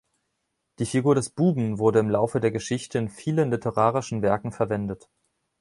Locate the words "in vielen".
2.97-3.51